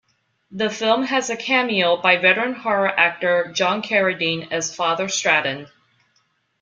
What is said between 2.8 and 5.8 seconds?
actor John Carradine as Father Stratten.